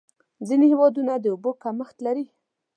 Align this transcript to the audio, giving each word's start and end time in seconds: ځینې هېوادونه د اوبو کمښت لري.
ځینې 0.47 0.65
هېوادونه 0.71 1.13
د 1.17 1.25
اوبو 1.33 1.51
کمښت 1.63 1.97
لري. 2.05 2.25